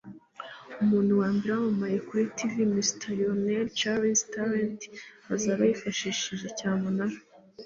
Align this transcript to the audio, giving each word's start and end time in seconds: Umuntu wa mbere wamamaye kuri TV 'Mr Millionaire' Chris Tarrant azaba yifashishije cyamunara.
Umuntu 0.83 1.11
wa 1.21 1.29
mbere 1.35 1.51
wamamaye 1.55 1.97
kuri 2.07 2.23
TV 2.37 2.53
'Mr 2.69 3.03
Millionaire' 3.09 3.73
Chris 3.77 4.19
Tarrant 4.33 4.79
azaba 5.33 5.61
yifashishije 5.69 6.47
cyamunara. 6.57 7.17